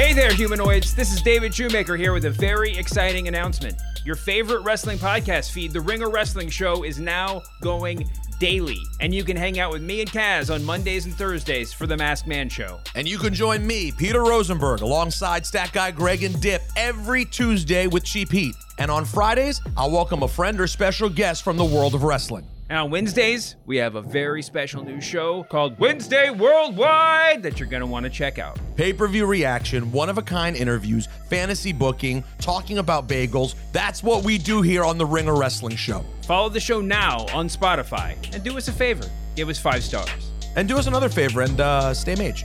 [0.00, 0.94] Hey there, humanoids.
[0.94, 3.76] This is David Shoemaker here with a very exciting announcement.
[4.02, 8.08] Your favorite wrestling podcast feed, The Ringer Wrestling Show, is now going
[8.38, 8.78] daily.
[9.00, 11.98] And you can hang out with me and Kaz on Mondays and Thursdays for The
[11.98, 12.80] Masked Man Show.
[12.94, 17.86] And you can join me, Peter Rosenberg, alongside Stat Guy Greg and Dip every Tuesday
[17.86, 18.54] with Cheap Heat.
[18.78, 22.46] And on Fridays, I'll welcome a friend or special guest from the world of wrestling.
[22.70, 27.68] And on Wednesdays, we have a very special new show called Wednesday Worldwide that you're
[27.68, 28.58] going to want to check out.
[28.76, 33.56] Pay per view reaction, one of a kind interviews, fantasy booking, talking about bagels.
[33.72, 36.04] That's what we do here on the Ringer Wrestling Show.
[36.22, 40.10] Follow the show now on Spotify and do us a favor give us five stars.
[40.56, 42.44] And do us another favor and uh, stay mage.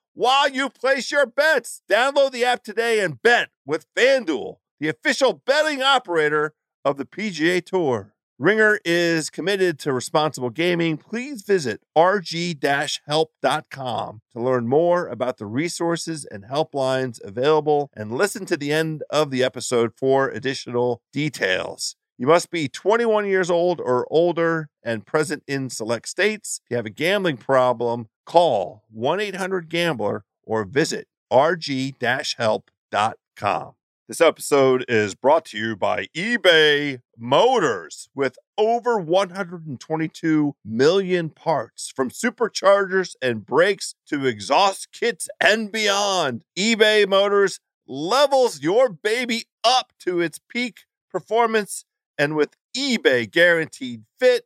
[0.13, 1.81] while you place your bets.
[1.89, 6.53] Download the app today and bet with FanDuel, the official betting operator
[6.83, 8.13] of the PGA Tour.
[8.41, 10.97] Ringer is committed to responsible gaming.
[10.97, 12.61] Please visit rg-help.com
[14.31, 19.29] to learn more about the resources and helplines available and listen to the end of
[19.29, 21.95] the episode for additional details.
[22.17, 26.61] You must be 21 years old or older and present in select states.
[26.65, 32.63] If you have a gambling problem, call 1-800-GAMBLER or visit rg-help.com.
[34.07, 42.09] This episode is brought to you by eBay Motors with over 122 million parts from
[42.09, 46.43] superchargers and brakes to exhaust kits and beyond.
[46.59, 51.85] eBay Motors levels your baby up to its peak performance
[52.17, 54.45] and with eBay guaranteed fit,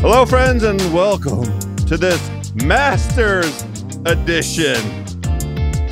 [0.00, 1.42] Hello, friends, and welcome
[1.86, 3.62] to this Masters
[4.04, 4.76] edition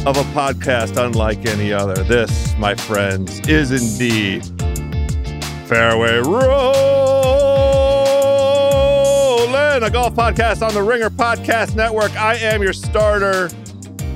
[0.07, 1.95] of a podcast unlike any other.
[2.05, 4.45] This, my friends, is indeed
[5.67, 6.53] Fairway Rolling,
[9.83, 12.13] a golf podcast on the Ringer Podcast Network.
[12.13, 13.49] I am your starter,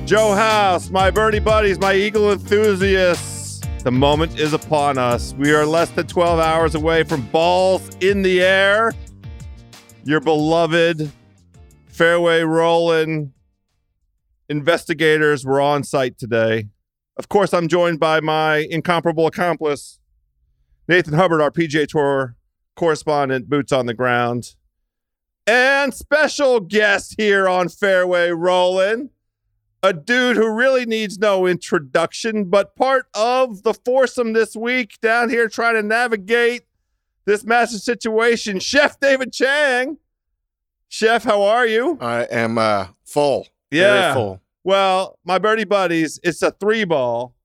[0.05, 3.59] Joe House, my birdie buddies, my eagle enthusiasts.
[3.83, 5.33] The moment is upon us.
[5.33, 8.93] We are less than 12 hours away from balls in the air
[10.09, 11.11] your beloved
[11.85, 13.31] fairway rolling
[14.49, 16.65] investigators were on site today.
[17.17, 19.99] Of course, I'm joined by my incomparable accomplice,
[20.87, 22.35] Nathan Hubbard, our PGA Tour
[22.75, 24.55] correspondent, boots on the ground,
[25.45, 29.11] and special guest here on Fairway Rolling,
[29.83, 35.29] a dude who really needs no introduction, but part of the foursome this week down
[35.29, 36.63] here trying to navigate
[37.29, 38.59] this massive situation.
[38.59, 39.97] Chef David Chang.
[40.87, 41.97] Chef, how are you?
[42.01, 43.47] I am uh, full.
[43.69, 44.01] Yeah.
[44.01, 44.41] Very full.
[44.63, 47.35] Well, my birdie buddies, it's a three ball.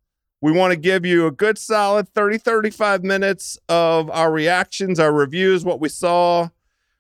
[0.41, 5.13] We want to give you a good solid 30, 35 minutes of our reactions, our
[5.13, 6.49] reviews, what we saw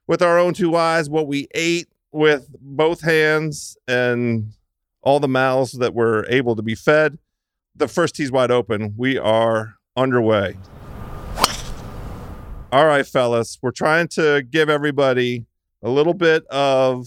[0.06, 4.52] with our own two eyes, what we ate with both hands, and
[5.02, 7.18] all the mouths that were able to be fed.
[7.74, 8.94] The first tee's wide open.
[8.96, 10.56] We are underway.
[12.74, 15.46] All right, fellas, we're trying to give everybody
[15.80, 17.06] a little bit of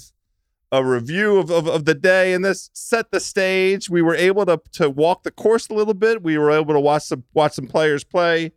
[0.71, 3.89] a review of, of, of, the day and this set the stage.
[3.89, 6.23] We were able to to walk the course a little bit.
[6.23, 8.53] We were able to watch some watch some players play.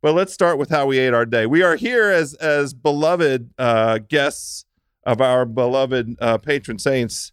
[0.00, 1.44] But let's start with how we ate our day.
[1.44, 4.64] We are here as as beloved uh, guests
[5.04, 7.32] of our beloved uh, patron saints,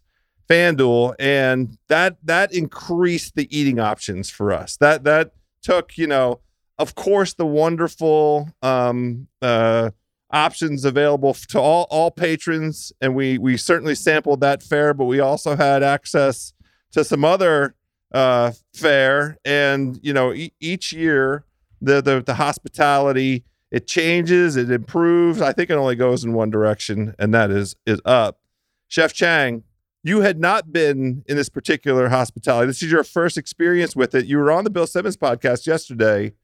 [0.50, 4.76] FanDuel, and that that increased the eating options for us.
[4.76, 5.32] That that
[5.62, 6.40] took you know,
[6.78, 9.90] of course, the wonderful um, uh,
[10.30, 15.20] options available to all all patrons, and we we certainly sampled that fare, but we
[15.20, 16.52] also had access
[16.92, 17.74] to some other
[18.12, 21.44] uh, fare, and you know e- each year
[21.80, 23.44] the, the the hospitality
[23.74, 25.40] it changes, it improves.
[25.40, 28.38] I think it only goes in one direction, and that is is up.
[28.86, 29.64] Chef Chang,
[30.04, 32.68] you had not been in this particular hospitality.
[32.68, 34.26] This is your first experience with it.
[34.26, 36.34] You were on the Bill Simmons podcast yesterday,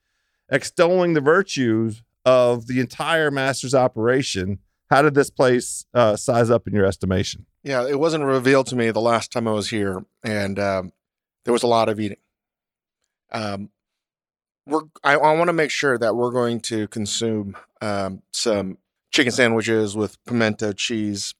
[0.50, 4.58] extolling the virtues of the entire Masters operation.
[4.90, 7.46] How did this place uh, size up in your estimation?
[7.62, 10.92] Yeah, it wasn't revealed to me the last time I was here, and um,
[11.44, 12.18] there was a lot of eating.
[13.30, 13.70] Um,
[14.66, 18.78] we're I, I want to make sure that we're going to consume um, some
[19.12, 21.34] chicken sandwiches with pimento cheese.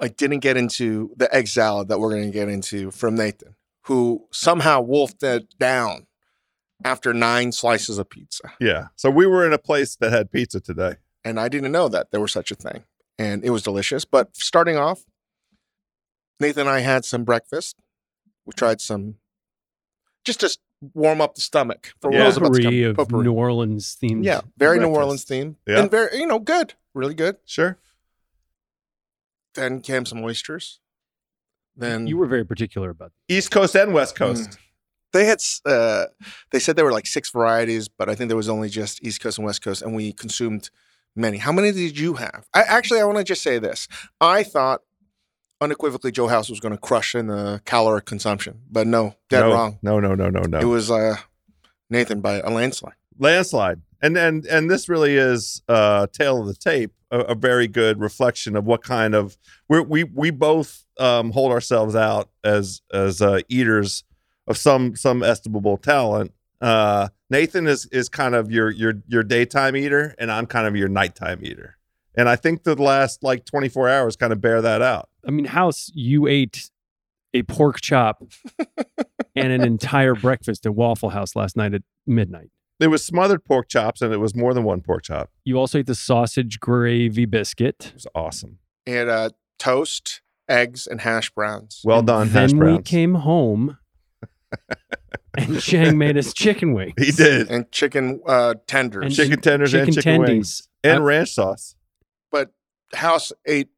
[0.00, 3.56] I didn't get into the egg salad that we're going to get into from Nathan,
[3.82, 6.06] who somehow wolfed it down
[6.82, 8.52] after nine slices of pizza.
[8.60, 8.88] Yeah.
[8.96, 10.96] So we were in a place that had pizza today.
[11.24, 12.84] and I didn't know that there was such a thing,
[13.18, 14.04] and it was delicious.
[14.04, 15.04] But starting off,
[16.40, 17.76] Nathan and I had some breakfast.
[18.44, 19.14] We tried some,
[20.24, 20.58] just to
[20.92, 22.26] warm up the stomach for what Yeah.
[22.26, 22.70] was about to come.
[22.72, 23.24] potpourri of Potpourri.
[23.24, 24.24] New Orleans themed.
[24.24, 24.88] Yeah, very New.
[24.88, 25.80] Orleans theme, Yeah.
[25.80, 27.36] and very you know good, really good.
[27.46, 27.78] Sure.
[29.54, 30.80] Then came some oysters.
[31.76, 34.18] Then You were very particular about East Coast and West mm.
[34.18, 34.58] Coast.
[35.14, 36.06] They had uh,
[36.50, 39.20] they said there were like six varieties, but I think there was only just East
[39.20, 40.70] Coast and West Coast, and we consumed
[41.14, 41.38] many.
[41.38, 42.48] How many did you have?
[42.52, 43.86] I actually I want to just say this.
[44.20, 44.82] I thought
[45.60, 49.52] unequivocally Joe House was going to crush in the caloric consumption, but no, dead no,
[49.52, 49.78] wrong.
[49.82, 50.58] No, no, no, no, no.
[50.58, 51.16] It was uh,
[51.88, 52.94] Nathan by a landslide.
[53.16, 57.68] landslide and and and this really is uh tale of the tape a, a very
[57.68, 59.38] good reflection of what kind of
[59.68, 64.02] we're, we we both um hold ourselves out as as uh eaters
[64.46, 69.76] of some some estimable talent uh nathan is is kind of your your your daytime
[69.76, 71.76] eater and i'm kind of your nighttime eater
[72.14, 75.46] and i think the last like 24 hours kind of bear that out I mean,
[75.46, 76.68] House, you ate
[77.32, 78.22] a pork chop
[79.34, 82.50] and an entire breakfast at Waffle House last night at midnight.
[82.78, 85.78] it was smothered pork chops and it was more than one pork chop You also
[85.78, 87.86] ate the sausage gravy biscuit.
[87.86, 91.80] it was awesome And uh, toast, eggs, and hash browns.
[91.84, 93.78] well And done hash Then we browns came home
[95.36, 96.94] and Chang made us chicken wings.
[96.98, 99.04] he did and chicken uh, tenders.
[99.04, 100.28] And chicken tenders and chicken chicken tendies.
[100.28, 101.74] wings and I- ranch sauce.
[102.30, 102.50] but
[102.94, 103.68] House ate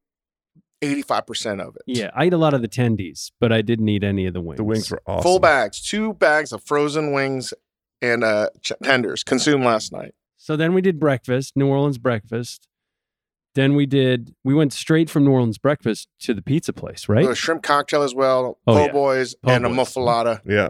[0.82, 1.82] eighty five percent of it.
[1.87, 4.40] Yeah, I ate a lot of the tendies, but I didn't eat any of the
[4.40, 4.58] wings.
[4.58, 5.23] The wings were awesome.
[5.23, 7.55] Full bags, two bags of frozen wings
[8.02, 10.14] and uh, ch- tenders consumed last night.
[10.37, 12.69] So then we did breakfast, New Orleans breakfast.
[13.56, 14.35] Then we did.
[14.44, 17.29] We went straight from New Orleans breakfast to the pizza place, right?
[17.29, 18.93] A shrimp cocktail as well, Oh, po' yeah.
[18.93, 19.76] boys, Po' and a boys.
[19.76, 20.41] muffalata.
[20.44, 20.69] Yeah.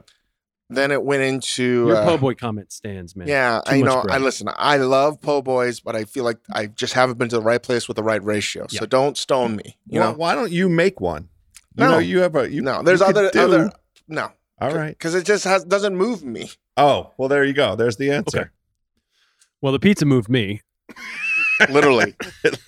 [0.70, 3.28] Then it went into Your uh, po' boy comment stands, man.
[3.28, 4.48] Yeah, Too I, you much know, I listen.
[4.56, 7.62] I love po' boys, but I feel like I just haven't been to the right
[7.62, 8.66] place with the right ratio.
[8.68, 9.76] So don't stone me.
[9.88, 11.28] You why, know, why don't you make one?
[11.76, 11.90] You No.
[11.92, 12.82] know, you have a you, no.
[12.82, 13.70] There's you other other
[14.08, 14.30] no.
[14.60, 14.90] All right.
[14.96, 16.50] because it just has doesn't move me.
[16.76, 17.74] Oh, well, there you go.
[17.76, 18.52] There's the answer.
[19.60, 20.62] Well, the pizza moved me.
[21.70, 22.14] Literally,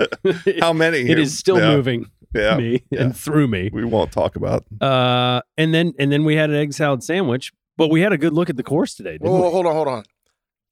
[0.60, 0.98] How many?
[1.10, 2.56] it is still yeah, moving Yeah.
[2.56, 3.02] me yeah.
[3.02, 3.70] and through me.
[3.72, 4.64] We won't talk about.
[4.80, 8.18] Uh, and then and then we had an egg salad sandwich, but we had a
[8.18, 9.12] good look at the course today.
[9.12, 9.50] Didn't Whoa, we?
[9.50, 10.04] hold on, hold on.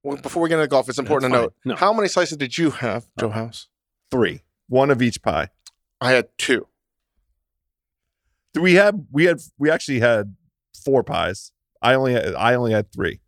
[0.03, 1.55] Well, before we get into golf, it's important to That's note.
[1.65, 1.75] No.
[1.77, 3.69] how many slices did you have, Joe House?
[4.11, 4.43] Three.
[4.69, 5.49] One of each pie.
[6.01, 6.67] I had two.
[8.55, 10.35] Do we have we had we actually had
[10.85, 11.53] four pies.
[11.83, 13.21] I only had, I only had three.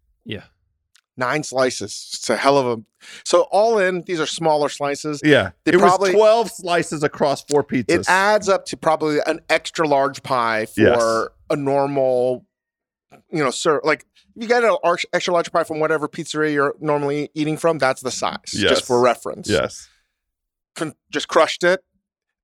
[1.19, 1.27] Yeah.
[1.27, 2.11] Nine slices.
[2.15, 2.83] It's a hell of a.
[3.25, 5.21] So all in, these are smaller slices.
[5.25, 5.51] Yeah.
[5.65, 7.85] They it probably- was 12 slices across four pizzas.
[7.89, 11.29] It adds up to probably an extra large pie for Yes.
[11.51, 12.45] a normal,
[13.31, 13.81] you know, sir.
[13.85, 14.77] Like you get an
[15.13, 18.71] extra large pie from whatever pizzeria you're normally eating from, that's the size, Yes.
[18.71, 19.49] just for reference.
[19.49, 19.89] yes.
[20.77, 21.83] Con- just crushed it,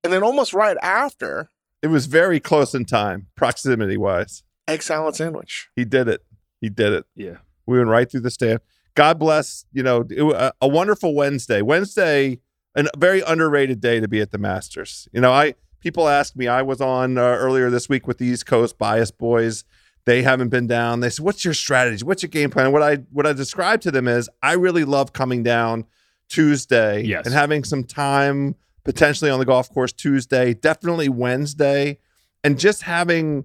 [0.03, 1.49] and then almost right after,
[1.83, 4.43] It was very close in time, proximity wise.
[4.67, 5.69] egg salad sandwich.
[5.77, 6.25] He did it.
[6.61, 7.05] He did it.
[7.15, 7.37] Yeah.
[7.67, 8.61] We went right through the stand.
[8.95, 11.63] God bless, you know, it, a, a wonderful Wednesday.
[11.63, 12.41] Wednesday,
[12.77, 15.09] a very underrated day to be at the Masters.
[15.13, 16.47] You know, I people ask me.
[16.49, 19.65] I was on uh, earlier this week with the East Coast Bias Boys.
[20.07, 21.01] They haven't been down.
[21.01, 22.05] They said, "What's your strategy?
[22.05, 25.13] What's your game plan?" What I what I described to them is, I really love
[25.13, 25.87] coming down
[26.29, 27.25] Tuesday Yes.
[27.27, 28.55] and having some time
[28.85, 31.99] potentially on the golf course Tuesday, definitely Wednesday,
[32.43, 33.45] and just having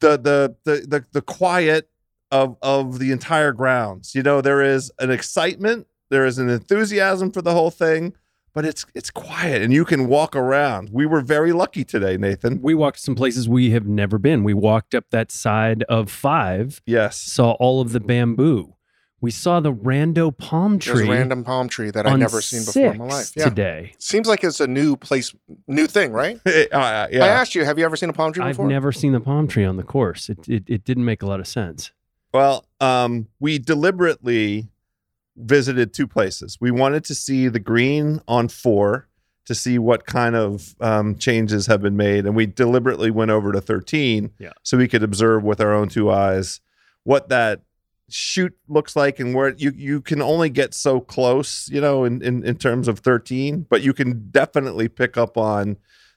[0.00, 1.88] the the the the, the quiet
[2.30, 4.14] of of the entire grounds.
[4.14, 8.14] You know, there is an excitement, there is an enthusiasm for the whole thing,
[8.54, 10.90] but it's it's quiet and you can walk around.
[10.92, 12.60] We were very lucky today, Nathan.
[12.62, 14.44] We walked some places we have never been.
[14.44, 17.18] We walked up that side of five, Yes.
[17.18, 18.72] saw all of the bamboo.
[19.20, 22.64] we saw the rando palm There's a tree random palm tree that I've never seen
[22.64, 23.32] before in my life.
[23.34, 23.44] Yeah.
[23.48, 23.92] today.
[23.98, 25.34] Seems like it's a new place,
[25.66, 26.38] new thing, right?
[26.46, 29.20] Uh, I asked you, have you ever seen a palm tree I've never seen the
[29.20, 30.28] palm tree on the course.
[30.28, 31.92] It, it it didn't make a lot of sense.
[32.36, 34.68] Well, um, we deliberately
[35.36, 36.58] visited two places.
[36.60, 39.08] We wanted to see the green on four
[39.46, 43.52] to see what kind of um, changes have been made, and we deliberately went over
[43.52, 44.52] to 13 Yeah.
[44.62, 46.60] so we could observe with our own two eyes
[47.04, 47.62] what that
[48.10, 52.20] chute looks like and where you you can only get so close, you know, in,
[52.22, 55.76] in, in terms of 13, but you can definitely pick up on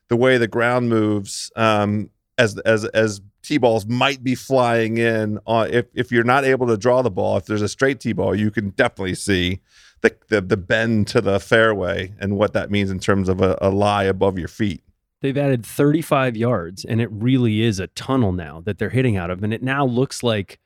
[0.10, 5.70] the way the ground moves um, as as as t-balls might be flying in on
[5.72, 8.52] if if you're not able to draw the ball if there's a straight t-ball you
[8.52, 9.62] can definitely see
[10.02, 13.58] the the, the bend to the fairway and what that means in terms of a,
[13.62, 14.84] a lie above your feet
[15.22, 19.30] They've added 35 yards, and it really is a tunnel now that they're hitting out
[19.30, 19.44] of.
[19.44, 20.60] And it now looks like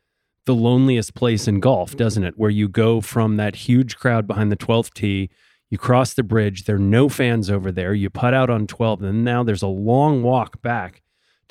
[0.46, 2.38] the loneliest place in golf, doesn't it?
[2.38, 5.30] Where you go from that huge crowd behind the 12th tee,
[5.70, 9.01] you cross the bridge, there are no fans over there, you putt out on 12,
[9.01, 11.01] and now there's a long walk back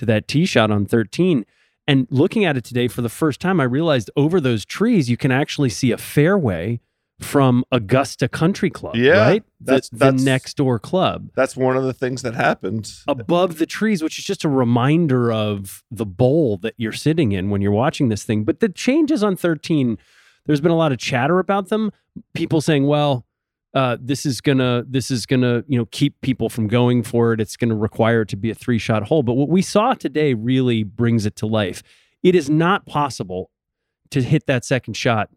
[0.02, 1.46] to that tee shot on 13.
[1.86, 5.16] And looking at it today for the first time, I realized over those trees, you
[5.16, 6.80] can actually see a fairway
[7.20, 9.44] from Augusta Country Club, Yeah, right?
[9.60, 13.66] The, that's- the next door club that's one of the things that happened above the
[13.66, 17.70] trees, which is just a reminder of the bowl that you're sitting in when you're
[17.70, 18.42] watching this thing.
[18.42, 19.98] But the changes on 13,
[20.46, 21.92] there's been a lot of chatter about them.
[22.34, 23.24] People saying, well,
[23.74, 27.40] uh, this is gonna this is gonna you know keep people from going for it.
[27.40, 29.22] It's gonna require it to be a three shot hole.
[29.22, 31.82] But what we saw today really brings it to life.
[32.22, 33.50] It is not possible
[34.10, 35.30] to hit that second shot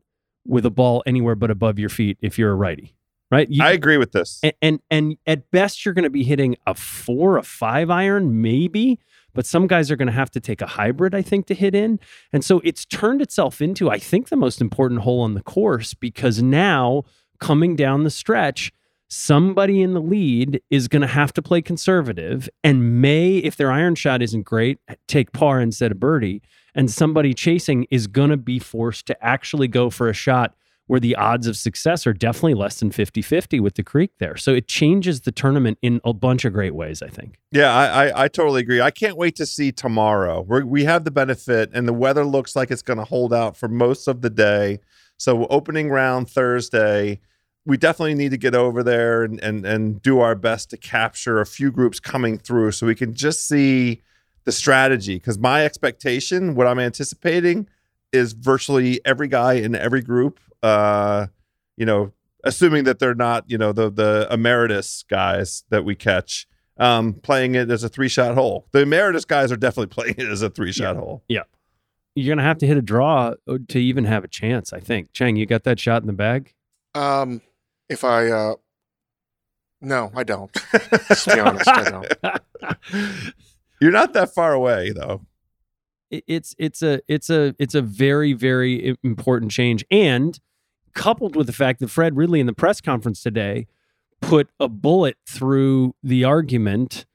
[0.46, 2.96] with a ball anywhere but above your feet if you're a righty,
[3.32, 3.50] right?
[3.50, 6.58] You, i agree with this and and, and at best you're going to be hitting
[6.68, 9.00] a four, a five iron, maybe.
[9.34, 11.76] But some guys are going to have to take a hybrid, I think, to hit
[11.76, 12.00] in.
[12.32, 15.94] And so it's turned itself into, I think, the most important hole on the course
[15.94, 17.04] because now
[17.40, 18.72] coming down the stretch,
[19.08, 23.72] somebody in the lead is going to have to play conservative and may, if their
[23.72, 26.42] iron shot isn't great, take par instead of birdie.
[26.74, 30.56] And somebody chasing is going to be forced to actually go for a shot
[30.88, 34.38] where the odds of success are definitely less than 50 50 with the creek there.
[34.38, 37.40] So it changes the tournament in a bunch of great ways, I think.
[37.52, 38.82] Yeah, I, I, I totally agree.
[38.82, 40.42] I can't wait to see tomorrow.
[40.42, 43.58] We're, we have the benefit, and the weather looks like it's going to hold out
[43.58, 44.80] for most of the day.
[45.18, 47.20] So, opening round Thursday,
[47.66, 51.40] we definitely need to get over there and, and, and do our best to capture
[51.40, 54.02] a few groups coming through so we can just see
[54.44, 55.16] the strategy.
[55.16, 57.68] Because my expectation, what I'm anticipating,
[58.12, 61.28] is virtually every guy in every group, uh,
[61.76, 62.12] you know,
[62.44, 67.56] assuming that they're not, you know, the the emeritus guys that we catch um, playing
[67.56, 68.68] it as a three shot hole.
[68.72, 71.24] The emeritus guys are definitely playing it as a three shot hole.
[72.16, 74.80] You're going to have to hit a draw uh, to even have a chance, I
[74.80, 75.12] think.
[75.14, 76.54] Chang, you got that shot in the bag?
[76.94, 77.42] Um,
[77.90, 78.56] if I, uh,
[79.82, 80.56] no, I don't.
[80.92, 83.34] Let's be honest, I don't.
[83.82, 85.22] You're not that far away though.
[86.10, 90.40] it's it's a it's a it's a very very important change and
[90.94, 93.68] coupled with the fact that Fred Ridley in the press conference today
[94.22, 97.06] put a bullet through the argument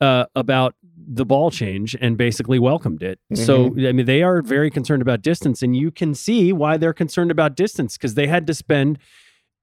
[0.00, 0.76] uh, about
[1.10, 3.18] the ball change and basically welcomed it.
[3.34, 3.86] So mm-hmm.
[3.86, 7.30] I mean they are very concerned about distance and you can see why they're concerned
[7.30, 8.98] about distance because they had to spend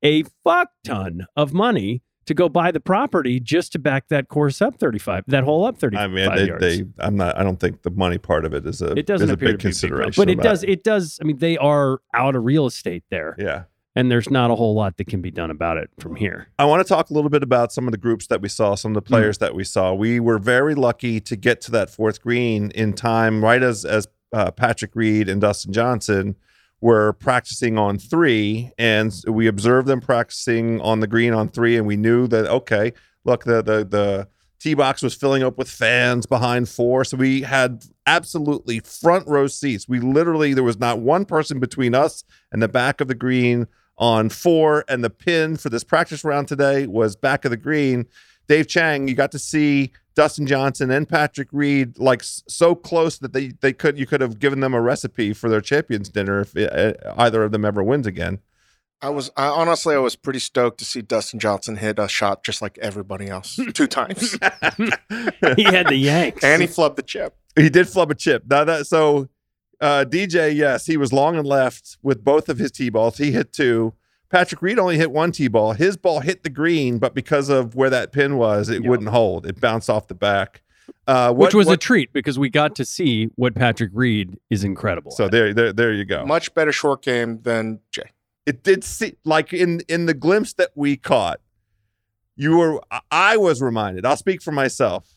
[0.03, 4.59] a fuck ton of money to go buy the property just to back that course
[4.61, 6.61] up 35 that hole up 35 I mean, they, yards.
[6.61, 7.37] they, I'm not.
[7.37, 8.97] I don't think the money part of it is a.
[8.97, 10.21] it doesn't is a appear big to be a big consideration.
[10.21, 10.69] but it does that.
[10.69, 13.63] it does i mean they are out of real estate there Yeah.
[13.95, 16.65] And there's not a whole lot that can be done about it from here I
[16.65, 18.91] want to talk a little bit about some of the groups that we saw, some
[18.91, 19.13] of the Mm-hmm.
[19.13, 19.93] players that we saw.
[19.93, 24.07] We were very lucky to get to that fourth green in time, right as as
[24.33, 26.35] uh, Patrick Reed and Dustin Johnson
[26.81, 31.87] were practicing on three, and we observed them practicing on the green on three, and
[31.87, 32.91] we knew that okay,
[33.23, 34.27] look, the the the
[34.59, 39.47] tee box was filling up with fans behind four, so we had absolutely front row
[39.47, 39.87] seats.
[39.87, 43.67] We literally there was not one person between us and the back of the green
[43.97, 48.07] on four, and the pin for this practice round today was back of the green.
[48.47, 53.33] Dave Chang, you got to see Dustin Johnson and Patrick Reed like so close that
[53.33, 56.55] they they could you could have given them a recipe for their champions dinner if
[56.55, 58.39] uh, either of them ever wins again.
[59.01, 62.43] I was I, honestly I was pretty stoked to see Dustin Johnson hit a shot
[62.43, 64.31] just like everybody else two times,
[65.55, 67.35] he had the yanks and he flubbed the chip.
[67.55, 68.43] He did flub a chip.
[68.49, 69.27] Now that so
[69.81, 73.17] uh, DJ, yes, he was long and left with both of his tee balls.
[73.17, 73.93] He hit two.
[74.29, 75.73] Patrick Reed only hit one tee ball.
[75.73, 78.89] His ball hit the green, but because of where that pin was, it Yeah.
[78.89, 79.45] wouldn't hold.
[79.45, 80.61] It bounced off the back.
[81.07, 84.63] Uh, what- which was a treat because we got to see what Patrick Reed is
[84.63, 85.11] incredible.
[85.11, 85.31] so at.
[85.31, 86.25] there, there, there you go.
[86.25, 88.11] Much better short game than Jay.
[88.45, 91.39] it did see like in in the glimpse that we caught
[92.35, 95.14] you were I- i was reminded i'll speak for myself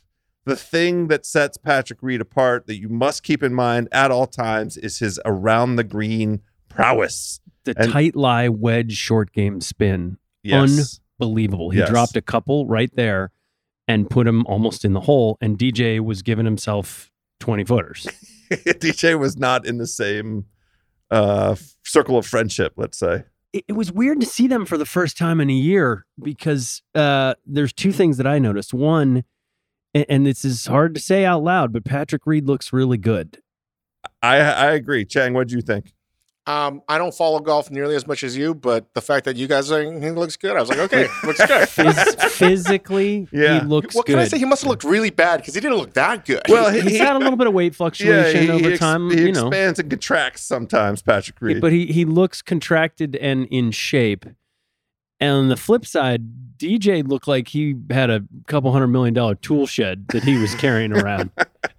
[0.49, 4.26] the thing that sets patrick reed apart that you must keep in mind at all
[4.26, 10.17] times is his around the green prowess the and- tight lie wedge short game spin,
[10.43, 11.71] yes believable.
[11.71, 11.88] He Yes.
[11.90, 13.33] dropped a couple right there
[13.88, 15.37] and put him almost in the hole.
[15.40, 18.07] And DJ was giving himself twenty footers.
[18.50, 20.45] dj was not in the same
[21.11, 24.87] uh circle of friendship let's say it, it was weird to see them for the
[24.87, 28.73] first time in a year because uh, there's two things that I noticed.
[28.75, 29.25] One,
[29.99, 33.38] and, and this is hard to say out loud, but Patrick Reed looks really good.
[34.23, 35.93] i i agree chang what do you think
[36.47, 39.47] Um, I don't follow golf nearly as much as you, but the fact that you
[39.47, 41.69] guys are saying he looks good, I was like, okay, looks good.
[41.69, 43.61] Phys- physically, Yeah.
[43.61, 43.99] he looks good.
[43.99, 44.12] what good.
[44.14, 44.38] can I say?
[44.38, 46.40] He must have looked really bad because he didn't look that good.
[46.49, 49.11] well He's he, had a little bit of weight fluctuation he- over he ex- time,
[49.11, 49.49] he you know.
[49.49, 54.25] expands and contracts sometimes patrick reed But he he looks contracted and in shape.
[55.21, 56.23] And on the flip side,
[56.59, 60.55] DJ looked like he had a couple hundred million dollar tool shed that he was
[60.57, 61.31] carrying around.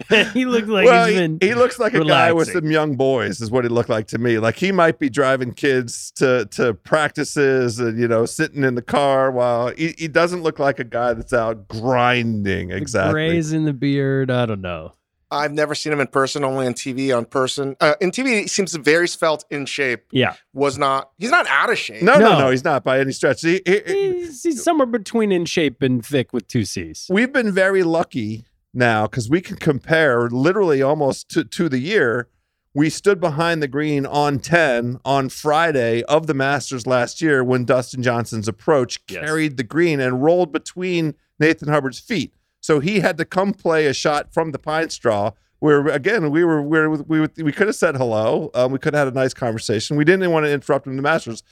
[0.34, 2.96] he looked like well, he's he, been he looks like a guy with some young
[2.96, 4.40] boys, is what he looked like to me.
[4.40, 8.82] Like he might be driving kids to to practices and you know sitting in the
[8.82, 12.70] car while he, he doesn't look like a guy that's out grinding.
[12.70, 13.14] the Exactly.
[13.14, 14.32] grays in the beard.
[14.32, 14.94] I don't know.
[15.32, 17.16] I've never seen him in person, only on TV.
[17.16, 20.06] On person, uh, in TV, he seems very svelte in shape.
[20.12, 21.12] Yeah, Was not.
[21.18, 22.02] He's not out of shape.
[22.02, 22.40] No, no, No.
[22.40, 23.42] no, he's not by any stretch.
[23.42, 27.06] He- he- he's, he's somewhere between in shape and thick with two C's.
[27.10, 32.28] we've been very lucky now because we can compare literally almost to, to the year.
[32.76, 37.66] We stood behind the green on 10 on Friday of the Masters last year when
[37.66, 39.26] Dustin Johnson's approach Yes.
[39.26, 42.34] carried the green and rolled between Nathan Hubbard's feet.
[42.62, 45.32] So he had to come play a shot from the pine straw.
[45.60, 48.50] Where again, we were we were, we, were, we could have said hello.
[48.54, 49.98] Um, we could have had a nice conversation.
[49.98, 51.44] We didn't want to interrupt him in the Masters.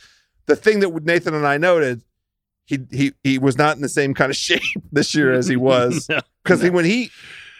[0.46, 2.04] The thing that Nathan and I noted,
[2.66, 4.62] he he he was not in the same kind of shape
[4.92, 6.20] this year as he was No.
[6.44, 7.10] because he, when he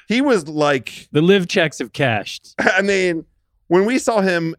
[0.08, 2.56] he was like The live checks have cashed.
[2.60, 3.26] i mean
[3.68, 4.56] when we saw him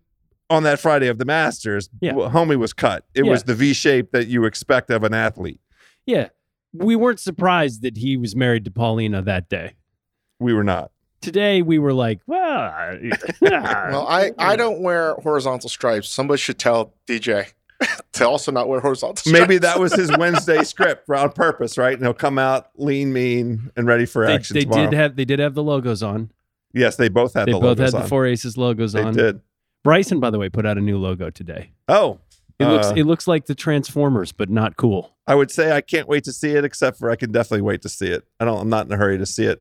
[0.51, 2.13] on that friday of the masters Yeah.
[2.13, 3.31] homie was cut it Yeah.
[3.31, 5.61] was the v shape that you expect of an athlete
[6.07, 6.29] Yeah,
[6.73, 9.75] we weren't surprised that he was married to Paulina that day.
[10.41, 12.73] we were not Today we were like, well,
[13.41, 16.09] Well, I, I don't wear horizontal stripes.
[16.09, 17.53] Somebody should tell DJ
[18.13, 19.33] to also not wear horizontal stripes.
[19.41, 23.71] maybe that was his wednesday script on purpose right and he'll come out lean mean
[23.77, 26.31] and ready for They, action they tomorrow did have they did have the logos on.
[26.73, 28.09] yes they both had They the both logos had the on.
[28.09, 29.15] Four Aces logos they on.
[29.15, 29.41] did
[29.85, 31.71] Bryson, by the way, put out a new logo today.
[31.89, 32.19] oh
[32.59, 35.17] It looks uh, it looks like the Transformers, but not cool.
[35.27, 37.83] i would say i can't wait to see it except for i can definitely wait
[37.83, 39.61] to see it i don't i'm not in a hurry to see it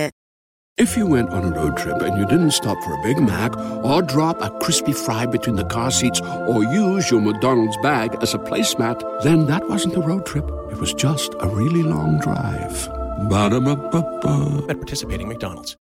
[0.77, 3.55] If you went on a road trip and you didn't stop for a Big Mac
[3.83, 8.33] or drop a crispy fry between the car seats or use your McDonald's bag as
[8.33, 10.45] a placemat, then that wasn't a road trip.
[10.71, 12.87] It was just a really long drive.
[13.29, 14.65] Ba-da-ba-ba-ba.
[14.69, 15.75] at participating McDonald's.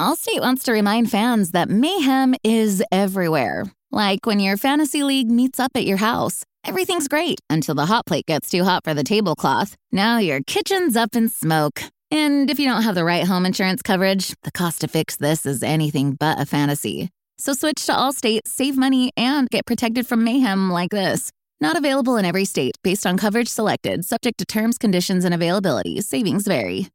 [0.00, 3.64] Allstate wants to remind fans that mayhem is everywhere.
[3.90, 6.44] Like when your fantasy league meets up at your house.
[6.64, 9.74] Everything's great until the hot plate gets too hot for the tablecloth.
[9.90, 11.82] Now your kitchen's up in smoke.
[12.10, 15.46] And if you don't have the right home insurance coverage, the cost to fix this
[15.46, 17.10] is anything but a fantasy.
[17.38, 21.30] So switch to Allstate, save money, and get protected from mayhem like this.
[21.60, 26.00] Not available in every state based on coverage selected, subject to terms, conditions, and availability.
[26.00, 26.88] Savings vary.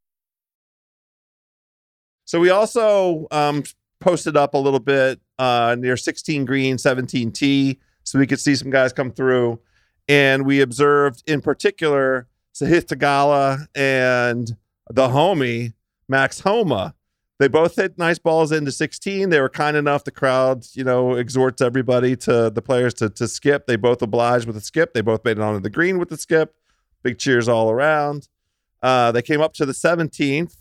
[2.26, 3.62] So we also um,
[4.00, 8.54] posted up a little bit uh, near 16 green, 17 T, so we could see
[8.54, 9.60] some guys come through.
[10.08, 14.56] And we observed in particular Sahith Theegala and
[14.90, 15.74] the homie,
[16.08, 16.94] Max Homa.
[17.38, 19.28] They both hit nice balls into 16.
[19.28, 20.04] They were kind enough.
[20.04, 23.66] The crowd, you know, exhorts everybody to the players to, to skip.
[23.66, 24.94] They both obliged with a skip.
[24.94, 26.54] They both made it onto the green with the skip.
[27.02, 28.28] Big cheers all around.
[28.82, 30.56] Uh, they came up to the 17th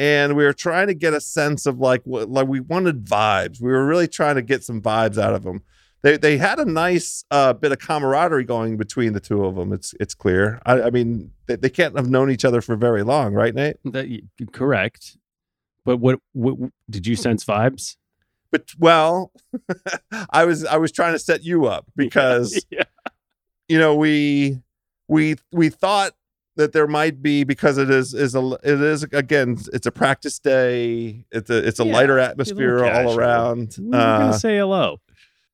[0.00, 3.60] and we were trying to get a sense of like what like we wanted vibes.
[3.60, 5.62] We were really trying to get some vibes out of them
[6.02, 9.72] they they had a nice uh, bit of camaraderie going between the two of them.
[9.72, 10.60] It's it's clear.
[10.64, 13.76] I, I mean, they, they can't have known each other for very long, right, Nate?
[13.84, 14.06] That
[14.52, 15.16] correct.
[15.84, 16.56] But what, what
[16.88, 17.96] did you sense vibes?
[18.50, 19.32] But well,
[20.30, 22.84] I was I was trying to set you up because yeah.
[23.68, 24.60] you know we
[25.08, 26.12] we we thought
[26.56, 30.38] that there might be because it is is a it is again it's a practice
[30.38, 34.38] day it's a it's a Yeah, lighter a atmosphere all around We were uh, gonna
[34.38, 35.00] say hello.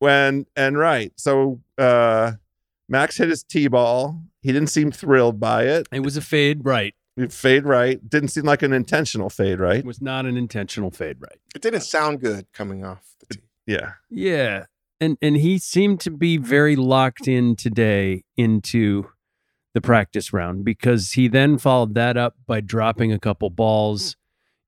[0.07, 2.33] When and right so uh
[2.89, 6.95] max hit his t-ball he didn't seem thrilled by it It was a fade right.
[7.17, 10.91] It fade right didn't seem like an intentional fade right It was not an intentional
[10.91, 11.39] fade right.
[11.55, 13.43] It didn't sound good coming off the tee.
[13.67, 14.67] yeah Yeah.
[15.01, 19.11] And and he seemed to be very locked in today into
[19.75, 24.17] the practice round because he then followed that up by dropping a couple balls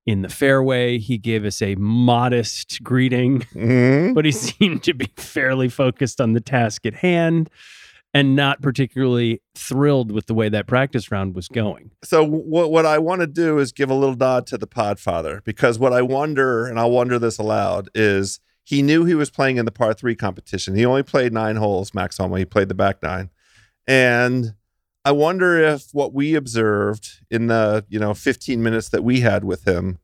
[0.09, 0.97] in the fairway.
[0.97, 4.15] He gave us a modest greeting, Mhm.
[4.15, 7.49] but he seemed to be fairly focused on the task at hand
[8.11, 11.91] and not particularly thrilled with the way that practice round was going.
[12.03, 15.43] so what what I want to do is give a little nod to the Podfather
[15.43, 19.57] because what I wonder, and I'll wonder this aloud, is he knew he was playing
[19.57, 20.75] in the par three competition.
[20.75, 22.39] He only played nine holes, Max Homa.
[22.39, 23.29] He played the back nine,
[23.87, 24.55] and
[25.05, 29.43] I wonder if what we observed in the you know 15 minutes that we had
[29.43, 29.99] with him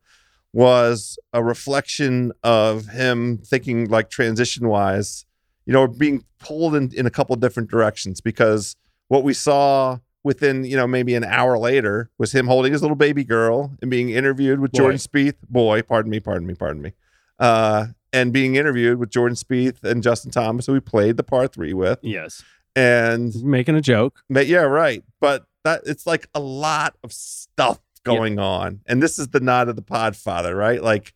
[0.52, 5.26] was a reflection of him thinking like transition wise,
[5.66, 8.74] you know, being pulled in, in a couple different directions because
[9.08, 12.96] what we saw within, you know, maybe an hour later was him holding his little
[12.96, 14.78] baby girl and being interviewed with Boy.
[14.78, 16.92] Jordan Spieth, boy, pardon me, pardon me, pardon me.
[17.38, 21.48] Uh, and being interviewed with Jordan Spieth and Justin Thomas, who we played the par
[21.48, 21.98] three with.
[22.00, 22.42] Yes.
[22.76, 24.20] And Making a joke.
[24.30, 25.02] but yeah, right.
[25.20, 29.68] But that it's like a lot of stuff going on, and this is the nod
[29.68, 30.80] of the Podfather, right?
[30.80, 31.12] Like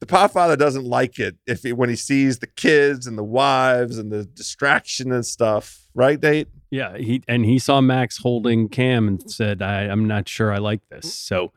[0.00, 3.98] the Podfather doesn't like it if he, when he sees the kids and the wives
[3.98, 6.48] and the distraction and stuff, right, Nate?
[6.70, 10.58] Yeah, he and he saw Max holding Cam and said, I, "I'm not sure I
[10.58, 11.52] like this." So,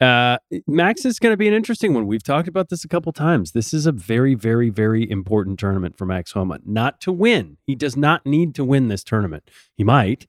[0.00, 2.06] uh, Max is going to be an interesting one.
[2.06, 3.52] We've talked about this a couple times.
[3.52, 6.58] This is a very, very, very important tournament for Max Homa.
[6.64, 7.58] Not to win.
[7.66, 9.48] He does not need to win this tournament.
[9.76, 10.26] He might.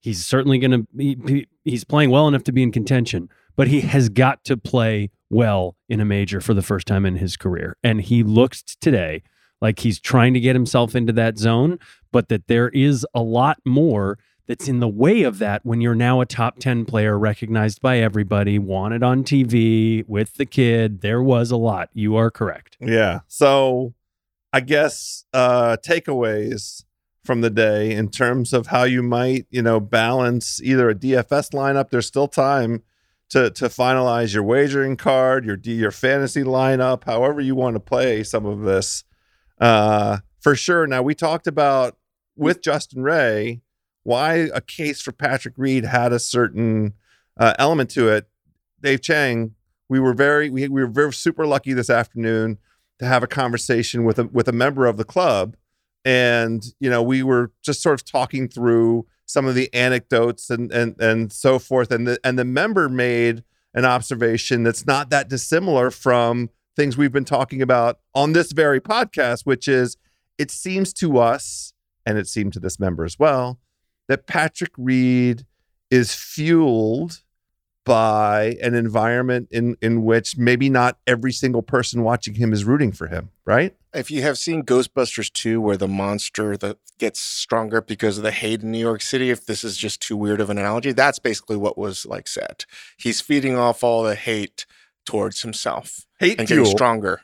[0.00, 0.86] He's certainly going to.
[0.96, 4.56] He, he- he's playing well enough to be in contention, but he has got to
[4.56, 7.76] play well in a major for the first time in his career.
[7.82, 9.22] And he looked today
[9.62, 11.78] like he's trying to get himself into that zone
[12.12, 15.94] but that there is a lot more that's in the way of that when you're
[15.94, 21.00] now a top 10 player recognized by everybody, wanted on TV with the kid.
[21.00, 21.88] There was a lot.
[21.94, 22.76] You are correct.
[22.80, 23.20] Yeah.
[23.26, 23.94] So
[24.52, 26.84] I guess uh takeaways
[27.24, 31.52] from the day in terms of how you might, you know, balance either a DFS
[31.52, 31.90] lineup.
[31.90, 32.82] There's still time
[33.30, 38.22] to to finalize your wagering card, your your fantasy lineup, however you want to play
[38.22, 39.04] some of this.
[39.58, 40.86] Uh for sure.
[40.86, 41.96] Now we talked about
[42.36, 43.62] with Justin Ray
[44.04, 46.94] why a case for Patrick Reed had a certain
[47.36, 48.28] uh, element to it.
[48.80, 49.54] Dave Chang,
[49.88, 52.58] we were very we, we were very super lucky this afternoon
[52.98, 55.56] to have a conversation with a with a member of the club
[56.04, 60.70] and you know we were just sort of talking through some of the anecdotes and
[60.70, 65.28] and and so forth and the and the member made an observation that's not that
[65.28, 69.96] dissimilar from things we've been talking about on this very podcast which is
[70.38, 71.72] it seems to us
[72.04, 73.58] and it seemed to this member as well
[74.08, 75.46] that Patrick Reed
[75.90, 77.22] is fueled
[77.84, 82.92] by an environment in in which maybe not every single person watching him is rooting
[82.92, 83.76] for him, right?
[83.92, 88.30] If you have seen Ghostbusters 2, where the monster that gets stronger because of the
[88.32, 91.18] hate in New York City, if this is just too weird of an analogy, that's
[91.18, 92.64] basically what was like said.
[92.96, 94.64] He's feeding off all the hate
[95.04, 96.74] towards himself Hate and getting fuel.
[96.76, 97.20] stronger.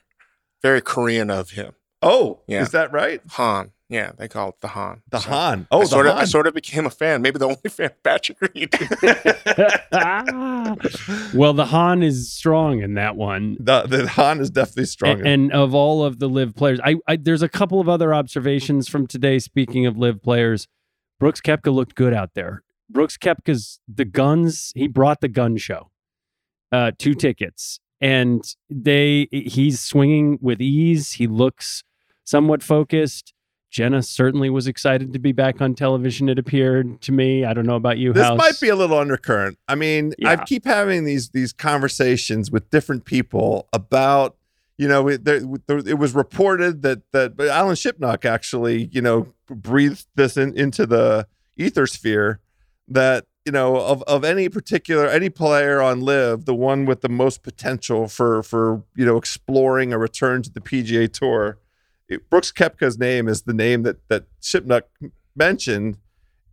[0.63, 1.73] Very Korean of him.
[2.03, 2.61] Oh, Yeah.
[2.63, 3.21] is that right?
[3.31, 3.73] Han.
[3.91, 5.03] Yeah, they call it the Han.
[5.11, 5.67] The So Han.
[5.73, 7.23] Oh, I the sort of, I sort of became a fan.
[7.23, 8.73] Maybe the only fan of Patrick Reed.
[11.35, 13.57] well, the Han is strong in that one.
[13.59, 15.19] the the Han is definitely strong.
[15.19, 18.15] And, and of all of the LIV players, I, I there's a couple of other
[18.15, 19.41] observations from today.
[19.41, 20.69] Speaking of LIV players,
[21.19, 22.63] Brooks Koepka looked good out there.
[22.89, 24.71] Brooks Koepka's the guns.
[24.77, 25.91] He brought the gun show,
[26.71, 31.15] uh, two tickets, and they he's swinging with ease.
[31.15, 31.83] He looks
[32.25, 33.35] somewhat focused.
[33.71, 36.29] Jenna certainly was excited to be back on television.
[36.29, 37.45] It appeared to me.
[37.45, 38.13] I don't know about you.
[38.13, 38.37] this House.
[38.37, 39.59] might be a little undercurrent.
[39.69, 44.37] I mean, I keep having these these conversations with different people about,
[44.77, 49.29] you know, it, there, it was reported that that but Alan Shipnuck actually, you know,
[49.49, 52.41] breathed this in, into the ether sphere
[52.89, 57.09] that you know of of any particular any player on LIV the one with the
[57.09, 61.59] most potential for for you know exploring a return to the PGA tour
[62.31, 64.83] Brooks Koepka's name is the name that that Shipnuck
[65.37, 65.99] mentioned,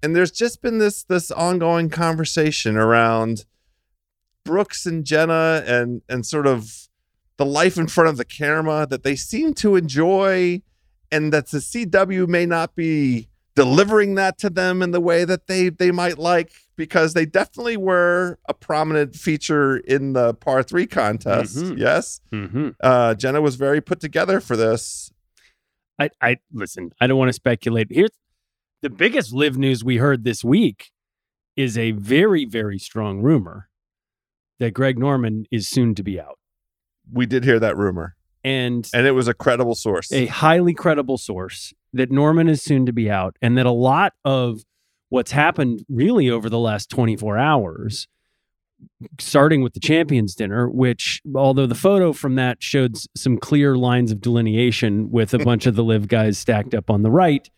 [0.04, 3.46] and there's just been this this ongoing conversation around
[4.46, 6.88] Brooks and Jenna and and sort of
[7.38, 10.62] the life in front of the camera that they seem to enjoy,
[11.12, 15.48] and that the CW may not be delivering that to them in the way that
[15.48, 20.86] they they might like because they definitely were a prominent feature in the par three
[20.86, 21.58] contest.
[21.58, 21.78] Mhm.
[21.80, 22.70] Yes, Mm-hmm.
[22.82, 25.12] uh, Jenna was very put together for this.
[26.00, 26.92] I, I listen.
[27.02, 27.88] I don't want to speculate.
[27.90, 28.12] Here's
[28.82, 30.92] the biggest LIV news we heard this week
[31.56, 33.70] is a very very strong rumor
[34.60, 36.38] that Greg Norman is soon to be out,
[37.12, 40.12] We did hear that rumor, and and it was a credible source.
[40.12, 44.14] a highly credible source that Norman is soon to be out, and that a lot
[44.26, 44.62] of
[45.10, 48.08] what's happened really over the last 24 hours,
[49.20, 54.12] starting with the champions dinner, which although the photo from that showed some clear lines
[54.12, 57.50] of delineation with a bunch of the LIV guys stacked up on the right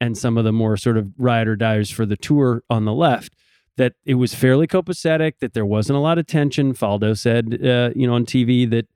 [0.00, 2.92] and some of the more sort of ride or dies for the tour on the
[2.92, 3.34] left.
[3.76, 6.72] That it was fairly copacetic, that there wasn't a lot of tension.
[6.72, 8.86] Faldo said, uh, you know, on TV that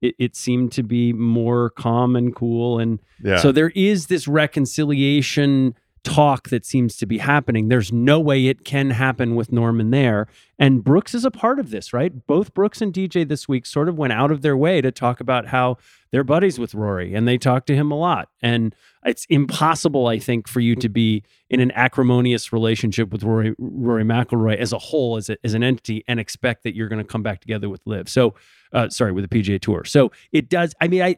[0.00, 2.78] it, it seemed to be more calm and cool.
[2.78, 3.36] And yeah.
[3.36, 7.68] so there is this reconciliation talk that seems to be happening.
[7.68, 10.26] There's no way it can happen with Norman there.
[10.58, 12.26] And Brooks is a part of this, right?
[12.26, 15.20] Both Brooks and DJ this week sort of went out of their way to talk
[15.20, 15.78] about how
[16.10, 18.28] they're buddies with Rory and they talk to him a lot.
[18.42, 23.54] And it's impossible, I think, for you to be in an acrimonious relationship with Rory,
[23.58, 27.02] Rory McIlroy as a whole, as, a, as an entity, and expect that you're going
[27.02, 28.08] to come back together with Liv.
[28.08, 28.34] So,
[28.72, 29.84] uh, sorry, with the PGA Tour.
[29.84, 30.74] So it does.
[30.80, 31.16] I mean, I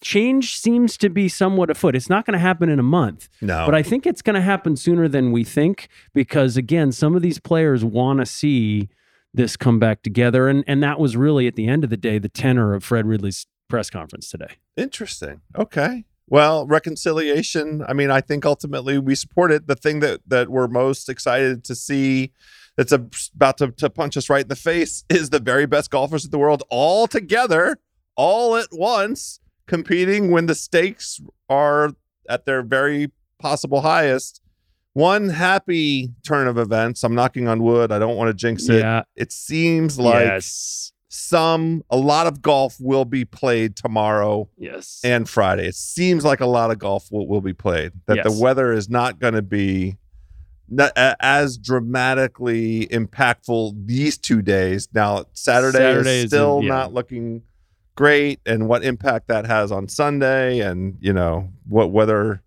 [0.00, 1.96] change seems to be somewhat afoot.
[1.96, 4.40] It's not going to happen in a month, no, but I think it's going to
[4.40, 8.88] happen sooner than we think because again, some of these players want to see
[9.34, 12.18] this come back together, and and that was really at the end of the day
[12.18, 14.56] the tenor of Fred Ridley's press conference today.
[14.76, 15.40] Interesting.
[15.56, 16.04] Okay.
[16.30, 17.84] Well, reconciliation.
[17.88, 19.66] I mean, I think ultimately we support it.
[19.66, 22.32] The thing that that we're most excited to see
[22.76, 25.90] that's a, about to, to punch us right in the face is the very best
[25.90, 27.78] golfers in the world all together,
[28.16, 31.92] all at once, competing when the stakes are
[32.28, 34.40] at their very possible highest.
[34.92, 37.04] One happy turn of events.
[37.04, 37.92] I'm knocking on wood.
[37.92, 38.80] I don't want to jinx it.
[38.80, 39.02] yeah.
[39.16, 40.92] It seems like yes.
[41.12, 45.00] Some, a lot of golf will be played tomorrow Yes.
[45.02, 45.66] and Friday.
[45.66, 47.90] It seems like a lot of golf will, will be played.
[48.06, 48.24] That Yes.
[48.26, 49.96] the weather is not going to be
[50.68, 54.88] not, a- as dramatically impactful these two days.
[54.94, 56.68] Now Saturday, Saturday is still yeah.
[56.68, 57.42] not looking
[57.96, 62.40] great, and what impact that has on Sunday, and you know what whether.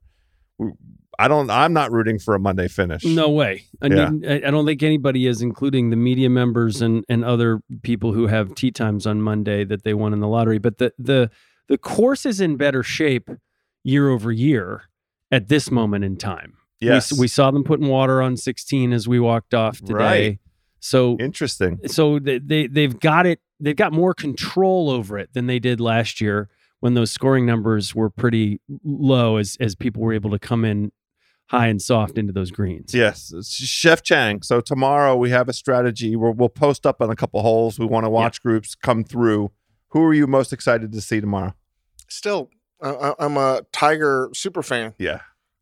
[1.24, 1.50] I don't.
[1.50, 3.04] I'm not rooting for a Monday finish.
[3.06, 3.64] No way.
[3.82, 4.10] I Yeah.
[4.10, 8.14] mean, I I don't think anybody is, including the media members and and other people
[8.14, 10.58] who have tee times on Monday that they won in the lottery.
[10.60, 11.30] But the the
[11.68, 13.30] the course is in better shape
[13.84, 14.84] year over year
[15.32, 16.54] at this moment in time.
[16.82, 17.18] We Yes.
[17.18, 19.94] we, saw them putting water on 16 as we walked off today.
[19.94, 20.40] Right.
[20.82, 21.80] So Interesting.
[21.88, 23.40] so they, they they've got it.
[23.62, 26.50] They've got more control over it than they did last year
[26.82, 30.92] when those scoring numbers were pretty low as as people were able to come in
[31.54, 32.94] high and soft into those greens.
[32.94, 34.42] Yes, Chef Chang.
[34.42, 37.78] So tomorrow we have a strategy where we'll post up on a couple holes.
[37.78, 39.52] We want to watch groups come through.
[39.90, 41.54] Who are you most excited to see tomorrow?
[42.10, 42.50] Still,
[42.82, 45.20] uh, I- I'm a Tiger super fan, Yeah.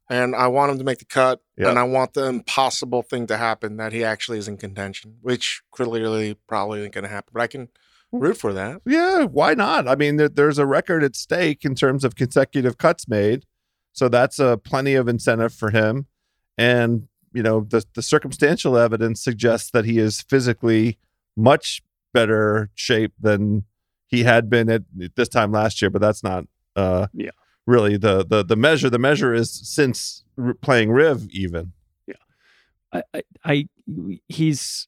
[0.09, 1.69] and I want him to make the cut, Yeah.
[1.69, 5.61] and I want the impossible thing to happen that he actually is in contention, which
[5.71, 7.31] clearly probably isn't going to happen.
[7.33, 7.67] But I can
[8.13, 8.81] root for that.
[8.85, 9.87] Yeah, why not?
[9.87, 13.45] I mean, there, there's a record at stake in terms of consecutive cuts made.
[13.93, 16.07] So that's uh, plenty of incentive for him.
[16.57, 20.97] And, you know, the, the circumstantial evidence suggests that he is physically
[21.35, 21.81] much
[22.13, 23.63] better shape than
[24.07, 24.83] he had been at
[25.15, 27.31] this time last year, but that's not uh, Yeah.
[27.65, 28.89] really the, the, the measure.
[28.89, 31.73] The measure is since r- playing Riv even.
[32.93, 33.67] I, I, I
[34.27, 34.87] he's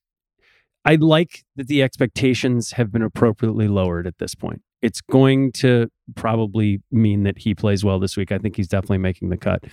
[0.84, 4.62] I like that the expectations have been appropriately lowered at this point.
[4.84, 8.32] It's going to probably mean that he plays well this week.
[8.32, 9.64] I think he's definitely making the cut.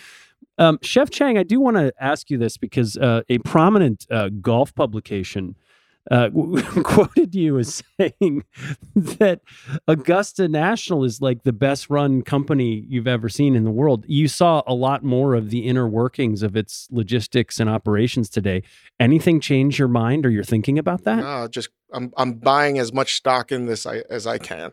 [0.57, 4.29] Um, Chef Chang, I do want to ask you this because uh, a prominent uh,
[4.41, 5.57] golf publication
[6.11, 6.31] uh,
[6.83, 8.45] quoted you as saying
[8.95, 9.41] that
[9.87, 14.05] Augusta National is like the best run company you've ever seen in the world.
[14.07, 18.63] You saw a lot more of the inner workings of its logistics and operations today.
[18.99, 21.17] Anything change your mind or you're thinking about that?
[21.17, 24.73] No, just I'm I'm buying as much stock in this I, as I can.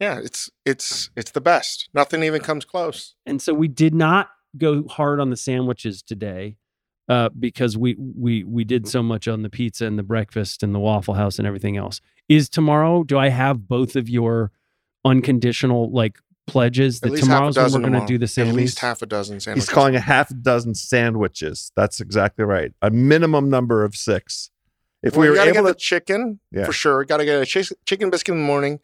[0.00, 1.88] Yeah, it's it's it's the best.
[1.92, 3.14] Nothing even comes close.
[3.26, 6.56] And so we did not go hard on the sandwiches today
[7.08, 10.74] uh, because we we we did so much on the pizza and the breakfast and
[10.74, 12.00] the Waffle House and everything else.
[12.28, 13.02] Is tomorrow?
[13.04, 14.52] Do I have both of your
[15.04, 18.06] unconditional like pledges that least tomorrow's when we're going to tomorrow.
[18.06, 18.48] do the same.
[18.48, 19.68] At least half a dozen sandwiches.
[19.68, 21.72] He's calling a half dozen sandwiches.
[21.76, 22.72] That's exactly right.
[22.82, 24.50] A minimum number of six.
[25.02, 26.64] If Well, we you were gotta able get to, the chicken Yeah.
[26.64, 27.04] for sure.
[27.04, 28.80] Got to get a chi- chicken biscuit in the morning.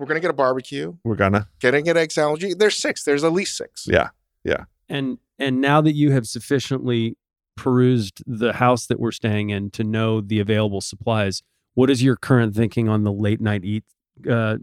[0.00, 0.96] We're gonna get a barbecue.
[1.04, 1.46] we're gonna.
[1.60, 2.40] Gonna get egg salad.
[2.40, 3.04] Gee, There's six.
[3.04, 3.86] There's at least six.
[3.86, 4.08] Yeah.
[4.44, 4.64] Yeah.
[4.88, 7.16] And and now that you have sufficiently
[7.56, 11.42] perused the house that we're staying in to know the available supplies,
[11.74, 13.84] what is your current thinking on the late night eat
[14.28, 14.56] uh,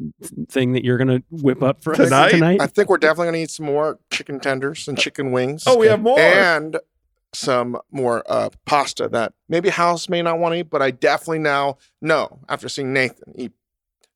[0.49, 2.25] thing that you're going to whip up for Tonight?
[2.25, 2.61] us tonight?
[2.61, 5.63] I think we're definitely gonna eat some more chicken tenders and chicken wings.
[5.67, 6.19] Oh, we have more.
[6.19, 6.77] and
[7.33, 11.39] some more uh, pasta that maybe House may not want to eat, but I definitely
[11.39, 13.51] now know after seeing Nathan eat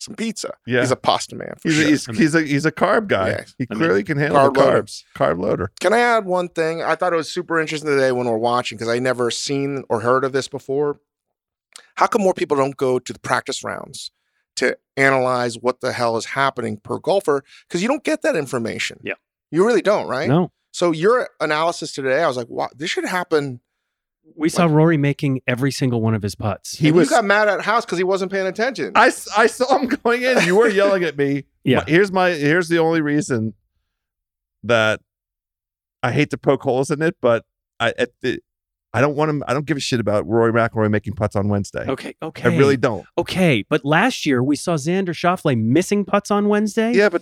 [0.02, 0.54] some pizza.
[0.66, 0.82] Yeah.
[0.82, 1.54] He's a pasta man.
[1.60, 2.14] For He's, sure.
[2.14, 3.30] a, he's, he's a he's a carb guy.
[3.30, 3.44] Yeah.
[3.58, 4.84] He I mean, clearly can handle carb the loader.
[4.84, 5.04] carbs.
[5.16, 5.72] Carb loader.
[5.80, 6.82] Can I add one thing?
[6.82, 10.02] I thought it was super interesting today when we're watching because I never seen or
[10.02, 11.00] heard of this before.
[11.96, 14.12] How come more people don't go to the practice rounds
[14.56, 17.44] to analyze what the hell is happening per golfer?
[17.68, 19.00] Because you don't get that information.
[19.04, 19.14] Yeah.
[19.52, 20.30] You really don't, right?
[20.30, 20.52] No.
[20.72, 23.60] So your analysis today, I was like, wow, this should happen.
[24.36, 26.78] We saw Rory making every single one of his putts.
[26.78, 27.10] He was.
[27.10, 28.94] you got mad at House because he wasn't paying attention.
[28.96, 30.44] I, I saw him going in.
[30.46, 31.44] You were yelling at me.
[31.64, 31.78] Yeah.
[31.80, 33.54] My- here's my here's the only reason
[34.64, 35.00] that
[36.02, 37.46] I hate to poke holes in it, but
[37.80, 38.40] I at the,
[38.94, 39.44] I don't want him.
[39.48, 41.86] I don't give a shit about Rory McIlroy making putts on Wednesday.
[41.88, 42.50] Okay, okay.
[42.52, 43.06] I really don't.
[43.16, 46.94] Okay, but last year we saw Xander Schauffele missing putts on Wednesday.
[46.94, 47.22] Yeah, but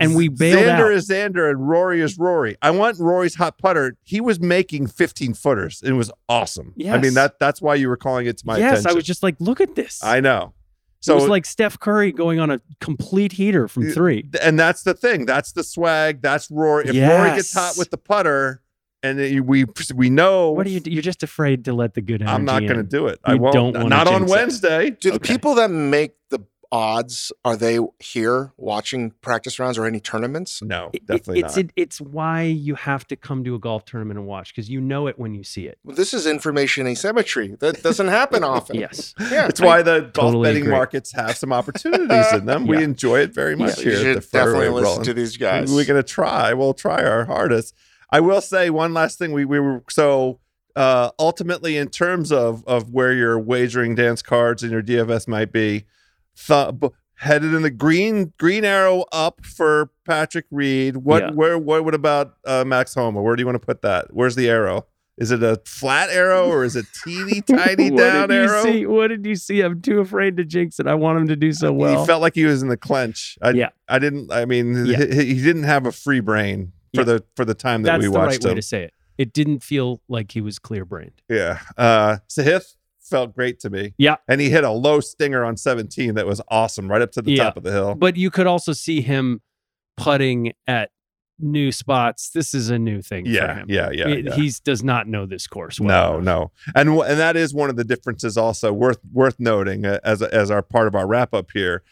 [0.00, 0.92] And we bailed Xander out.
[0.92, 2.56] is Xander and Rory is Rory.
[2.62, 3.96] I want Rory's hot putter.
[4.04, 5.82] He was making 15 footers.
[5.84, 6.72] It was awesome.
[6.76, 6.94] Yes.
[6.94, 8.90] I mean that that's why you were calling it to my yes, attention.
[8.90, 10.02] I was just like, look at this.
[10.04, 10.52] I know.
[11.00, 14.28] so So it was like Steph Curry going on a complete heater from three.
[14.42, 15.26] and that's the thing.
[15.26, 16.22] That's the swag.
[16.22, 16.84] That's Rory.
[16.88, 18.62] If Rory gets hot with the putter,
[19.02, 20.80] and we we know, What are you?
[20.84, 22.34] You're just afraid to let the good energy.
[22.34, 23.20] I'm not going to do it.
[23.24, 23.54] I won't.
[23.54, 24.34] don't wanna not on jinx it.
[24.34, 24.90] Wednesday.
[24.90, 25.34] Do the Okay.
[25.34, 30.60] people that make the odds are they here watching practice rounds or any tournaments?
[30.62, 31.64] No, It- it- definitely it's not.
[31.64, 34.80] It, it's why you have to come to a golf tournament and watch because you
[34.80, 35.78] know it when you see it.
[35.84, 38.76] Well, this is information asymmetry that doesn't happen often.
[38.76, 39.14] Yes.
[39.30, 39.48] Yeah.
[39.48, 40.72] It's why the golf betting agree.
[40.74, 42.66] markets have some opportunities in them.
[42.66, 43.92] We enjoy it very much So here.
[43.92, 45.04] you at should the definitely listen Rolling.
[45.04, 45.72] to these guys.
[45.72, 46.52] We're gonna try.
[46.54, 47.74] We'll try our hardest.
[48.10, 49.32] I will say one last thing.
[49.32, 50.40] We we were so
[50.76, 55.50] uh, ultimately in terms of of where your wagering dance cards and your DFS might
[55.52, 55.84] be,
[56.46, 60.98] th- headed in the green green arrow up for Patrick Reed.
[60.98, 61.30] What Yeah.
[61.32, 63.20] where what what about uh, Max Homa?
[63.22, 64.12] Where do you want to put that?
[64.14, 64.86] Where's the arrow?
[65.16, 68.62] Is it a flat arrow or is it teeny tiny what down did you arrow?
[68.62, 68.86] see?
[68.86, 69.62] What did you see?
[69.62, 70.86] I'm too afraid to jinx it.
[70.86, 72.00] I want him to do so well.
[72.00, 73.36] he felt like he was in the clench.
[73.42, 73.70] I, Yeah.
[73.88, 74.30] I didn't.
[74.30, 74.98] I mean, Yeah.
[75.04, 77.04] he, he didn't have a free brain for Yeah.
[77.04, 78.56] the for the time that That's we the watched right way him.
[78.56, 78.92] to say it.
[79.18, 81.20] It didn't feel like he was clear brained.
[81.28, 81.58] Yeah.
[81.76, 82.76] Uh Sahith
[83.08, 83.94] felt great to me.
[83.98, 84.16] Yeah.
[84.28, 87.32] And he hit a low stinger on 17 that was awesome right up to the
[87.32, 87.44] Yeah.
[87.44, 87.94] top of the hill.
[87.94, 89.40] But you could also see him
[89.96, 90.90] putting at
[91.40, 92.30] new spots.
[92.30, 93.66] This is a new thing for yeah, him.
[93.68, 94.34] yeah, yeah, yeah.
[94.34, 96.14] He does not know this course well.
[96.14, 96.50] no, no.
[96.74, 100.50] And and that is one of the differences also worth worth noting uh, as as
[100.50, 101.82] our part of our wrap up here.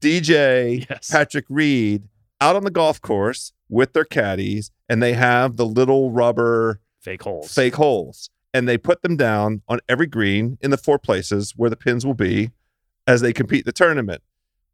[0.00, 1.10] DJ Yes.
[1.10, 2.08] Patrick Reed
[2.40, 7.22] out on the golf course with their caddies and they have the little rubber Fake
[7.22, 7.52] holes.
[7.54, 11.68] fake holes and they put them down on every green in the four places where
[11.68, 12.52] the pins will be
[13.06, 14.22] as they compete the tournament.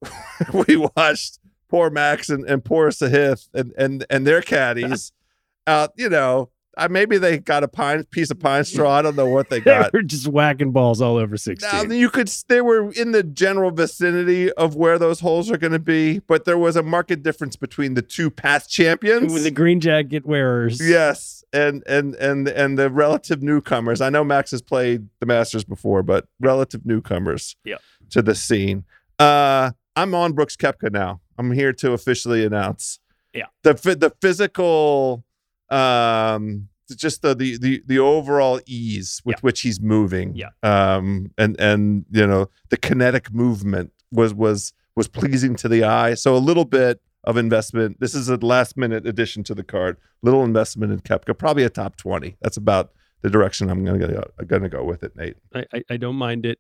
[0.68, 1.38] we watched
[1.68, 5.12] poor Max and, and poor Sahith and, and, and their caddies
[5.66, 8.90] out, you know, uh, maybe they got a pine piece of pine straw.
[8.98, 9.92] I don't know what they got.
[9.92, 11.88] They were just whacking balls all over 16.
[11.88, 15.72] Now you could they were in the general vicinity of where those holes are going
[15.72, 19.32] to be, but there was a marked difference between the two past champions.
[19.32, 20.80] With the green jacket wearers.
[20.86, 24.00] Yes, and and and and the relative newcomers.
[24.00, 27.76] I know Max has played the Masters before, but relative newcomers Yeah.
[28.10, 28.84] to the scene.
[29.18, 31.20] Uh, I'm on Brooks Koepka now.
[31.36, 33.00] I'm here to officially announce.
[33.34, 33.46] Yeah.
[33.62, 35.24] The the physical,
[35.70, 39.40] um, just the the the the overall ease with Yeah.
[39.42, 40.34] which he's moving.
[40.34, 40.48] Yeah.
[40.62, 46.14] Um, and and you know the kinetic movement was was was pleasing to the eye.
[46.14, 48.00] So a little bit of investment.
[48.00, 49.96] This is a last minute addition to the card.
[50.22, 52.36] Little investment in Koepka, probably a top twenty.
[52.42, 52.90] That's about
[53.22, 55.36] the direction I'm gonna go, gonna go with it, Nate.
[55.54, 56.58] I, I, I don't mind it.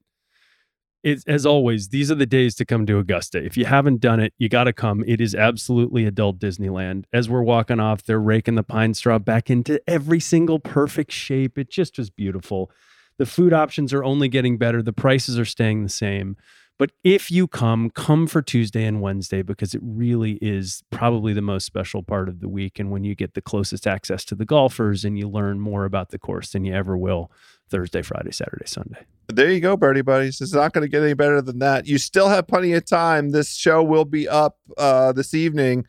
[1.02, 3.42] As always, these are the days to come to Augusta.
[3.42, 5.02] If you haven't done it, you got to come.
[5.06, 7.04] It is absolutely adult Disneyland.
[7.10, 11.56] As we're walking off, they're raking the pine straw back into every single perfect shape.
[11.56, 12.70] It just was beautiful.
[13.16, 14.82] The food options are only getting better.
[14.82, 16.36] The prices are staying the same.
[16.78, 21.42] But if you come, come for Tuesday and Wednesday because it really is probably the
[21.42, 22.78] most special part of the week.
[22.78, 26.08] And when you get the closest access to the golfers and you learn more about
[26.08, 27.30] the course than you ever will
[27.70, 29.06] Thursday, Friday, Saturday, Sunday.
[29.28, 30.40] There you go, Birdie Buddies.
[30.40, 31.86] It's not going to get any better than that.
[31.86, 33.30] You still have plenty of time.
[33.30, 35.86] This show will be up uh, this evening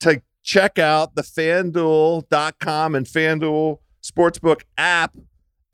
[0.00, 5.16] to check out the fanduel.com and FanDuel Sportsbook app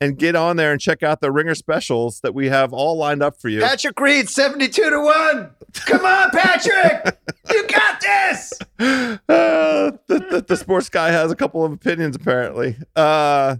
[0.01, 3.21] and get on there and check out the ringer specials that we have all lined
[3.21, 3.59] up for you.
[3.59, 5.49] Patrick Reed, 72 to 1.
[5.73, 7.17] Come on, Patrick.
[7.49, 8.53] you got this.
[8.79, 12.77] Uh, the, the, the sports guy has a couple of opinions, apparently.
[12.95, 13.57] Uh,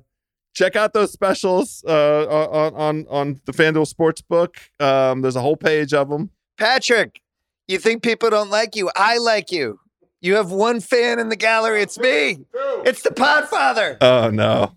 [0.53, 4.55] check out those specials uh, on, on, on the FanDuel Sportsbook.
[4.83, 6.31] Um, there's a whole page of them.
[6.57, 7.21] Patrick,
[7.67, 8.89] you think people don't like you?
[8.95, 9.79] I like you.
[10.21, 11.81] You have one fan in the gallery.
[11.81, 12.39] It's me.
[12.83, 13.97] It's the Podfather.
[14.01, 14.73] Oh, no.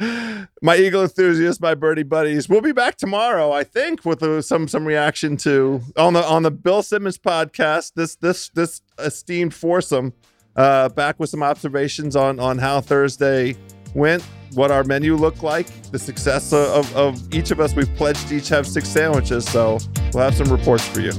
[0.60, 2.48] my eagle enthusiasts, my birdie buddies.
[2.48, 6.42] We'll be back tomorrow, I think, with uh some some reaction to on the on
[6.42, 7.92] the Bill Simmons podcast.
[7.94, 10.12] This this this esteemed foursome
[10.56, 13.56] uh, back with some observations on on how Thursday
[13.94, 17.74] went, what our menu looked like, the success of, of each of us.
[17.74, 19.78] We've pledged to each have six sandwiches, so
[20.12, 21.12] we'll have some reports for you.